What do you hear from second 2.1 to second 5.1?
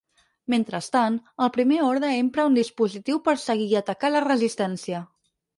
empra un dispositiu per seguir i atacar la Resistència.